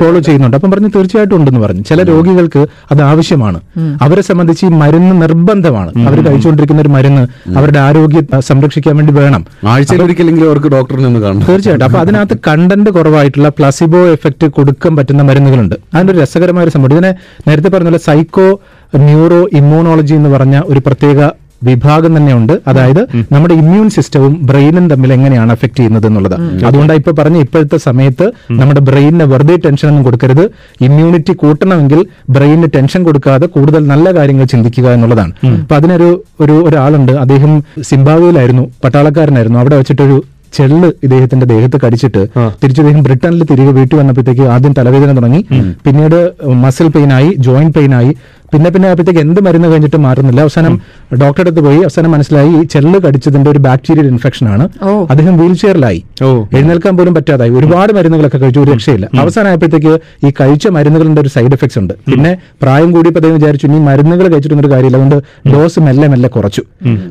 ഫോളോ 0.00 0.18
ചെയ്യുന്നുണ്ട്. 0.18 0.56
അപ്പം 0.56 0.70
പറഞ്ഞു 0.70 0.88
തീർച്ചയായിട്ടും 0.96 1.36
ഉണ്ടെന്ന് 1.36 1.60
പറഞ്ഞു. 1.60 1.82
ചില 1.82 2.02
രോഗികൾക്ക് 2.02 2.66
അത് 2.90 3.02
ആവശ്യമാണ്. 3.02 3.60
അവരെ 4.02 4.22
സംബന്ധിച്ച് 4.22 4.66
ഈ 4.66 4.68
മരുന്ന് 4.68 5.22
നിർബന്ധമാണ്. 5.22 5.92
അവർ 6.08 6.18
കഴിച്ചുകൊണ്ടിരിക്കുന്ന 6.26 6.82
ഒരു 6.82 6.88
മരുന്ന് 6.88 7.22
അവരുടെ 7.58 7.78
ആരോഗ്യം 7.78 8.40
സംരക്ഷിക്കാൻ 8.40 8.96
വേണ്ടി 8.96 9.12
വേണം. 9.12 9.46
ആഴ്ചയിൽ 9.68 10.02
ഒരിക്കലെങ്കിലും 10.02 10.48
അവർക്ക് 10.50 10.68
ഡോക്ടറിനെ 10.68 11.06
ഒന്ന് 11.06 11.20
കാണണം. 11.20 11.46
തീർച്ചയായിട്ടും. 11.48 11.86
അപ്പൊ 11.86 12.00
അതിനകത്ത് 12.00 12.36
കണ്ടന്റ് 12.48 12.90
കുറവായിട്ടുള്ള 12.90 13.48
പ്ലസിബോ 13.48 13.98
എഫക്ട് 13.98 14.46
കൊടുക്കാൻ 14.46 14.96
പറ്റുന്ന 14.96 15.22
മരുന്നുകളുണ്ട്. 15.22 15.74
അതിന്റെ 15.94 16.12
ഒരു 16.12 16.20
രസകരമായ 16.20 16.64
ഒരു 16.64 16.70
സംഭവം. 16.70 16.92
ഇതിനെ 16.92 17.14
നേരത്തെ 17.48 17.68
പറഞ്ഞ 17.68 17.96
സൈക്കോ 17.96 18.60
ന്യൂറോ 18.96 19.48
ഇമ്മ്യൂണോളജി 19.52 20.14
എന്ന് 20.14 20.28
പറഞ്ഞ 20.28 20.60
ഒരു 20.64 20.80
പ്രത്യേക 20.86 21.30
വിഭാഗം 21.68 22.12
തന്നെയുണ്ട്. 22.16 22.54
അതായത് 22.70 23.02
നമ്മുടെ 23.34 23.54
ഇമ്മ്യൂൺ 23.60 23.88
സിസ്റ്റവും 23.96 24.32
ബ്രെയിനും 24.50 24.86
തമ്മിൽ 24.92 25.12
എങ്ങനെയാണ് 25.16 25.52
എഫക്ട് 25.56 25.78
ചെയ്യുന്നത് 25.78 26.06
എന്നുള്ളത്. 26.10 26.36
അതുകൊണ്ടാണ് 26.68 26.98
ഇപ്പൊ 27.02 27.14
പറഞ്ഞ 27.20 27.38
ഇപ്പോഴത്തെ 27.46 27.80
സമയത്ത് 27.88 28.28
നമ്മുടെ 28.60 28.82
ബ്രെയിനിന് 28.90 29.26
വെറുതെ 29.32 29.56
ടെൻഷൻ 29.66 29.88
ഒന്നും 29.92 30.04
കൊടുക്കരുത്. 30.08 30.44
ഇമ്മ്യൂണിറ്റി 30.88 31.34
കൂട്ടണമെങ്കിൽ 31.44 32.02
ബ്രെയിനിന് 32.36 32.70
ടെൻഷൻ 32.76 33.02
കൊടുക്കാതെ 33.08 33.48
കൂടുതൽ 33.56 33.82
നല്ല 33.92 34.14
കാര്യങ്ങൾ 34.18 34.46
ചിന്തിക്കുക 34.54 34.88
എന്നുള്ളതാണ്. 34.96 35.32
അപ്പൊ 35.62 35.76
അതിനൊരു 35.80 36.10
ഒരു 36.44 36.56
ഒരാളുണ്ട്. 36.68 37.14
അദ്ദേഹം 37.24 37.54
സിംബാബ്വേയിലായിരുന്നു. 37.90 38.66
പട്ടാളക്കാരനായിരുന്നു. 38.84 39.60
അവിടെ 39.64 39.78
വെച്ചിട്ടൊരു 39.80 40.18
ചെള്ള് 40.56 40.88
ഇദ്ദേഹത്തിന്റെ 41.04 41.46
ദേഹത്ത് 41.52 41.76
കടിച്ചിട്ട് 41.82 42.22
തിരിച്ചു 42.62 42.80
ഇദ്ദേഹം 42.82 43.02
ബ്രിട്ടനിൽ 43.06 43.42
തിരികെ 43.50 43.72
വീട്ടിൽ 43.76 43.96
വന്നപ്പോഴത്തേക്ക് 44.00 44.44
ആദ്യം 44.54 44.72
തലവേദന 44.78 45.12
തുടങ്ങി. 45.18 45.40
പിന്നീട് 45.84 46.18
മസിൽ 46.64 46.88
പെയിനായി 46.96 47.30
ജോയിന്റ് 47.46 47.74
പെയിനായി 47.76 48.10
പിന്നെ 48.52 48.70
പിന്നെ 48.70 48.86
ആയപ്പോഴത്തേക്ക് 48.88 49.22
എന്ത് 49.26 49.40
മരുന്ന് 49.46 49.68
കഴിഞ്ഞിട്ട് 49.72 49.98
മാറുന്നില്ല. 50.06 50.40
അവസാനം 50.46 50.74
ഡോക്ടറെ 51.20 51.42
അടുത്ത് 51.44 51.62
പോയി 51.66 51.78
അവസാനം 51.86 52.10
മനസ്സിലായി 52.12 52.50
ഈ 52.58 52.62
ചെള്ള് 52.72 52.98
കടിച്ചതിന്റെ 53.04 53.48
ഒരു 53.50 53.60
ബാക്ടീരിയൽ 53.66 54.06
ഇൻഫെക്ഷൻ 54.12 54.46
ആണ്. 54.54 54.64
അദ്ദേഹം 55.10 55.34
വീൽ 55.40 55.54
ചെയറിലായി 55.62 56.00
എഴുന്നേൽക്കാൻ 56.56 56.94
പോലും 56.96 57.14
പറ്റാതായി. 57.14 57.52
ഒരുപാട് 57.58 57.92
മരുന്നുകളൊക്കെ 57.96 58.38
കഴിച്ചു 58.42 58.60
ഒരു 58.60 58.70
രക്ഷയില്ല. 58.70 59.06
അവസാനമായപ്പോഴത്തേക്ക് 59.22 59.92
ഈ 60.26 60.32
കഴിച്ച 60.40 60.68
മരുന്നുകളുടെ 60.76 61.20
ഒരു 61.20 61.30
സൈഡ് 61.34 61.54
എഫക്ട്സ് 61.56 61.78
ഉണ്ട്. 61.78 61.94
പിന്നെ 62.10 62.32
പ്രായം 62.62 62.90
കൂടിയപ്പോൾ 62.92 63.20
അദ്ദേഹം 63.20 63.36
വിചാരിച്ചു 63.38 63.66
ഇനി 63.66 63.78
മരുന്നുകൾ 63.88 64.26
കഴിച്ചിട്ടൊന്നും 64.32 64.66
ഒരു 64.66 64.72
കാര്യമില്ല. 64.74 64.96
അതുകൊണ്ട് 64.96 65.18
ഡോസ് 65.54 65.80
മെല്ലെ 65.80 66.08
മെല്ലെ 66.12 66.28
കുറച്ചു. 66.36 66.62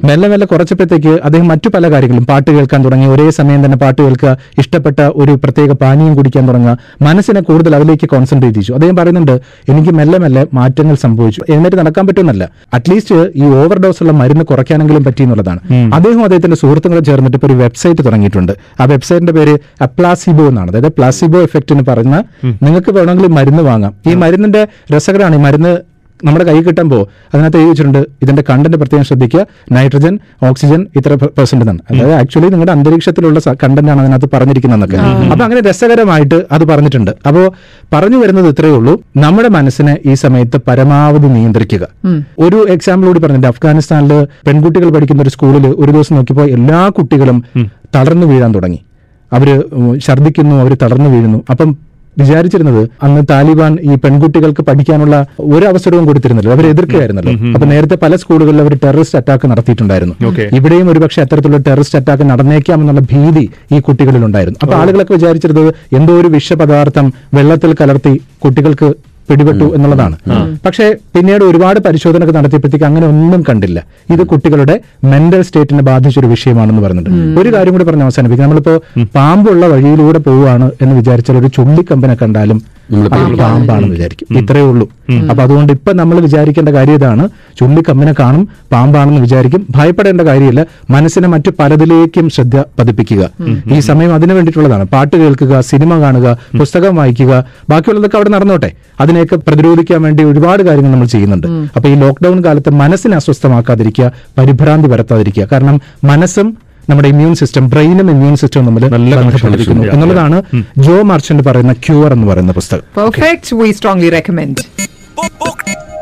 മെല്ലെ 0.10 0.30
മെല്ലെ 0.34 0.48
കുറച്ചപ്പോഴത്തേക്ക് 0.52 1.14
അദ്ദേഹം 1.28 1.48
മറ്റു 1.48 1.70
പല 1.76 1.92
കാര്യങ്ങളും. 1.92 2.26
പാട്ട് 2.32 2.50
കേൾക്കാൻ 2.52 2.82
തുടങ്ങി. 2.86 3.08
ഒരേ 3.14 3.28
സമയം 3.40 3.62
തന്നെ 3.66 3.78
പാട്ട് 3.84 4.02
കേൾക്കുക 4.02 4.34
ഇഷ്ടപ്പെട്ട 4.62 5.00
ഒരു 5.22 5.36
പ്രത്യേക 5.44 5.72
പാനീയം 5.84 6.16
കുടിക്കാൻ 6.16 6.44
തുടങ്ങുക. 6.50 6.74
മനസ്സിനെ 7.08 7.42
കൂടുതൽ 7.50 7.76
അതിലേക്ക് 7.80 8.10
കോൺസെൻട്രേറ്റ് 8.16 8.60
ചെയ്തു 8.60 8.78
അദ്ദേഹം 8.78 8.96
പറയുന്നുണ്ട് 9.02 9.36
എനിക്ക് 9.72 9.94
മെല്ലെ 10.00 10.20
മെല്ലെ 10.26 10.44
മാറ്റങ്ങൾ 10.54 10.96
സംഭവിച്ചു. 11.06 11.42
എന്നിട്ട് 11.56 11.78
നടക്കാൻ 11.82 12.06
പറ്റുമെന്നല്ല. 12.08 12.44
അറ്റ്ലീസ്റ്റ് 12.74 13.20
ഈ 13.36 13.46
ഓവർ 13.62 13.78
ഡോസ് 13.92 14.04
ഉള്ള 14.04 14.14
മരുന്ന് 14.14 14.46
കുറയ്ക്കാനെങ്കിലും 14.46 15.04
പറ്റി 15.04 15.24
എന്നുള്ളതാണ്. 15.24 15.60
അദ്ദേഹം 15.94 16.24
അദ്ദേഹത്തിന്റെ 16.24 16.58
സുഹൃത്തുക്കളെ 16.58 17.04
ചേർന്നിട്ട് 17.10 17.38
ഇപ്പോൾ 17.38 17.48
ഒരു 17.48 17.54
വെബ്സൈറ്റ് 17.54 18.06
തുടങ്ങിയിട്ടുണ്ട്. 18.06 18.54
ആ 18.82 18.86
വെബ്സൈറ്റിന്റെ 18.86 19.34
പേര് 19.34 19.54
അപ്ലാസിബോ 19.84 20.46
എന്നാണ്. 20.48 20.70
അതായത് 20.72 20.92
പ്ലാസിബോ 20.98 21.40
എഫക്റ്റ് 21.40 21.74
എന്ന് 21.74 21.86
പറഞ്ഞ 21.92 22.16
നിങ്ങൾക്ക് 22.64 22.92
വേണമെങ്കിൽ 22.98 23.28
മരുന്ന് 23.38 23.64
വാങ്ങാം. 23.64 23.94
ഈ 24.10 24.14
മരുന്നിന്റെ 24.24 24.68
രസകരമാണ്. 24.96 25.36
ഈ 25.36 25.40
മരുന്ന് 25.40 25.72
നമ്മുടെ 26.26 26.46
കൈ 26.46 26.56
കിട്ടുമ്പോൾ 26.62 27.02
അതിനകത്ത് 27.34 27.58
എഴുതി 27.58 27.70
വെച്ചിട്ടുണ്ട്? 27.70 28.00
ഇതിന്റെ 28.24 28.44
കണ്ടന്റ് 28.50 28.78
പ്രത്യേകം 28.78 29.06
ശ്രദ്ധിക്കുക. 29.06 29.42
നൈട്രജൻ 29.72 30.14
ഓക്സിജൻ 30.50 30.82
ഇത്ര 30.96 31.14
പെർസെന്റ് 31.38 31.64
എന്നാണ്. 31.66 31.82
അതായത് 31.92 32.14
ആക്ച്വലി 32.14 32.50
നിങ്ങളുടെ 32.54 32.72
അന്തരീക്ഷത്തിലുള്ള 32.72 33.40
കണ്ടന്റ് 33.64 33.92
ആണ് 33.92 34.02
അതിനകത്ത് 34.02 34.30
പറഞ്ഞിരിക്കുന്നതെന്നൊക്കെ. 34.34 34.98
അപ്പൊ 35.32 35.44
അങ്ങനെ 35.46 35.62
രസകരമായിട്ട് 35.70 36.38
അത് 36.52 36.64
പറഞ്ഞിട്ടുണ്ട്. 36.64 37.12
അപ്പോ 37.28 37.44
പറഞ്ഞു 37.94 38.18
വരുന്നത് 38.18 38.48
ഇത്രയേ 38.48 38.76
ഉള്ളൂ. 38.80 38.94
നമ്മുടെ 39.18 39.50
മനസ്സിനെ 39.58 39.98
ഈ 40.06 40.14
സമയത്ത് 40.14 40.58
പരമാവധി 40.68 41.28
നിയന്ത്രിക്കുക. 41.38 41.84
ഒരു 42.40 42.66
എക്സാമ്പിൾ 42.70 43.08
കൂടി 43.08 43.20
പറഞ്ഞിട്ട് 43.20 43.48
അഫ്ഗാനിസ്ഥാനിൽ 43.48 44.14
പെൺകുട്ടികൾ 44.48 44.90
പഠിക്കുന്ന 44.96 45.22
ഒരു 45.22 45.30
സ്കൂളിൽ 45.30 45.68
ഒരു 45.68 45.92
ദിവസം 45.92 46.16
നോക്കിയപ്പോൾ 46.16 46.50
എല്ലാ 46.50 46.90
കുട്ടികളും 46.98 47.40
തളർന്നു 47.96 48.28
വീഴാൻ 48.28 48.52
തുടങ്ങി. 48.56 48.80
അവർ 49.32 49.50
ഉം, 49.74 50.00
ഛർദ്ദിക്കുന്നു 50.06 50.56
അവർ 50.56 50.74
തളർന്നു 50.84 51.10
വീഴുന്നു. 51.10 51.40
അപ്പം 51.50 51.70
വിചാരിച്ചിരുന്നത് 52.18 52.90
അന്ന് 53.04 53.22
താലിബാൻ 53.30 53.78
ഈ 53.82 53.96
പെൺകുട്ടികൾക്ക് 53.96 54.62
പഠിക്കാനുള്ള 54.62 55.16
ഒരു 55.40 55.66
അവസരവും 55.66 56.06
കൊടുത്തിരുന്നില്ല. 56.06 56.52
അവർ 56.52 56.66
എതിർക്കുകയായിരുന്നല്ലോ. 56.68 57.34
അപ്പൊ 57.56 57.68
നേരത്തെ 57.68 57.96
പല 57.96 58.16
സ്കൂളുകളിൽ 58.16 58.62
അവർ 58.62 58.74
ടെററിസ്റ്റ് 58.84 59.18
അറ്റാക്ക് 59.18 59.48
നടത്തിയിട്ടുണ്ടായിരുന്നു. 59.52 60.16
ഇവിടെയും 60.60 60.90
ഒരുപക്ഷെ 60.92 61.22
അത്തരത്തിലുള്ള 61.22 61.62
ടെററിസ്റ്റ് 61.68 62.00
അറ്റാക്ക് 62.00 62.24
നടന്നേക്കാം 62.24 62.82
എന്നുള്ള 62.82 63.02
ഭീതി 63.12 63.50
ഈ 63.72 63.80
കുട്ടികളിൽ 63.80 64.26
ഉണ്ടായിരുന്നു 64.26 64.60
അപ്പൊ 64.64 64.76
ആളുകളൊക്കെ 64.76 65.14
വിചാരിച്ചിരുന്നത് 65.14 65.74
എന്തോ 65.96 66.20
ഒരു 66.22 66.28
വിഷപദാർത്ഥം 66.28 67.14
വെള്ളത്തിൽ 67.34 67.76
കലർത്തി 67.82 68.22
കുട്ടികൾക്ക് 68.46 68.90
പിടിപെട്ടു 69.32 69.68
എന്നുള്ളതാണ്. 69.78 70.16
പക്ഷേ 70.66 70.88
പിന്നീട് 71.16 71.44
ഒരുപാട് 71.50 71.80
പരിശോധനകൾ 71.88 72.34
നടത്തിയപ്പോഴത്തേക്ക് 72.40 72.88
അങ്ങനെ 72.90 73.06
ഒന്നും 73.12 73.44
കണ്ടില്ല. 73.50 73.80
ഇത് 74.16 74.24
കുട്ടികളുടെ 74.32 74.76
മെന്റൽ 75.14 75.42
സ്റ്റേറ്റിനെ 75.48 75.84
ബാധിച്ചൊരു 75.92 76.28
വിഷയമാണെന്ന് 76.36 76.84
പറയുന്നുണ്ട് 76.86 77.40
ഒരു 77.42 77.50
കാര്യം 77.56 77.74
കൂടി 77.76 77.88
പറഞ്ഞ് 77.90 78.06
അവസാനിപ്പിക്കും. 78.08 78.46
നമ്മളിപ്പോ 78.46 78.76
പാമ്പുള്ള 79.16 79.66
വഴിയിലൂടെ 79.74 80.20
പോവുകയാണ് 80.28 80.68
എന്ന് 80.82 80.96
വിചാരിച്ചാൽ 81.00 81.38
ഒരു 81.42 81.50
ചുള്ളിക്കമ്പിനെ 81.58 82.18
കണ്ടാലും 82.22 82.60
അത് 82.94 83.38
പാമ്പാണെന്ന് 83.38 83.94
വിചാരിക്കും. 83.96 84.38
ഇത്രയേ 84.38 84.64
ഉള്ളൂ. 84.64 84.90
അപ്പൊ 85.30 85.44
അതുകൊണ്ട് 85.44 85.74
ഇപ്പൊ 85.74 85.94
നമ്മൾ 85.94 86.20
വിചാരിക്കേണ്ട 86.20 86.70
കാര്യം 86.70 86.94
ഇതാണ്. 86.94 87.30
ചുള്ളിക്കമ്മിനെ 87.60 88.14
കാണും 88.20 88.50
പാമ്പാണെന്ന് 88.72 89.22
വിചാരിക്കും. 89.22 89.68
ഭയപ്പെടേണ്ട 89.76 90.22
കാര്യമില്ല. 90.22 90.66
മനസ്സിനെ 90.90 91.28
മറ്റു 91.28 91.52
പലതിലേക്കും 91.60 92.30
ശ്രദ്ധ 92.30 92.64
പതിപ്പിക്കുക. 92.80 93.30
ഈ 93.76 93.80
സമയം 93.80 94.14
അതിനു 94.14 94.34
വേണ്ടിയിട്ടുള്ളതാണ്. 94.34 94.84
പാട്ട് 94.84 95.16
കേൾക്കുക 95.16 95.60
സിനിമ 95.60 96.02
കാണുക 96.02 96.38
പുസ്തകം 96.60 96.96
വായിക്കുക 96.96 97.46
ബാക്കിയുള്ളതൊക്കെ 97.70 98.18
അവിടെ 98.18 98.30
നടന്നോട്ടെ. 98.30 98.72
അതിനെയൊക്കെ 99.02 99.36
പ്രതിരോധിക്കാൻ 99.36 100.02
വേണ്ടി 100.02 100.24
ഒരുപാട് 100.24 100.64
കാര്യങ്ങൾ 100.64 100.92
നമ്മൾ 100.92 101.06
ചെയ്യുന്നുണ്ട്. 101.06 101.48
അപ്പൊ 101.76 101.90
ഈ 101.90 101.96
ലോക്ക്ഡൌൺ 101.96 102.44
കാലത്ത് 102.44 102.70
മനസ്സിനെ 102.70 103.16
അസ്വസ്ഥമാക്കാതിരിക്കുക 103.16 104.12
പരിഭ്രാന്തി 104.38 104.88
വരത്താതിരിക്കുക 104.88 105.48
കാരണം 105.52 105.82
മനസ്സും 106.04 106.58
നമ്മുടെ 106.92 107.10
ഇമ്മ്യൂൺ 107.14 107.34
സിസ്റ്റം 107.42 107.66
ബ്രെയിനും 107.74 108.08
ഇമ്മ്യൂൺ 108.14 108.36
സിസ്റ്റവും 108.42 108.66
തമ്മിൽ 108.70 108.86
ബന്ധപ്പെട്ടിരിക്കുന്നു. 108.94 109.86
എന്നുള്ളതാണ് 109.96 110.38
ജോ 110.86 110.96
മാർച്ചന്റ് 111.12 111.46
പറയുന്ന 111.50 111.76
ക്യൂർ 111.88 112.10
എന്ന് 112.18 112.28
പറയുന്ന 112.32 112.56
പുസ്തകം. 112.60 112.86
Perfect 113.00 113.60
we 113.62 113.70
strongly 113.80 114.12
recommend 114.18 114.64
Book, 115.18 115.34
book, 115.42 115.60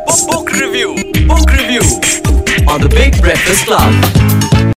book, 0.08 0.20
book 0.32 0.50
review. 0.62 0.90
Book 1.32 1.50
review. 1.60 1.84
On 2.74 2.80
the 2.80 2.92
Big 2.96 3.14
Breakfast 3.26 3.64
Club. 3.70 4.60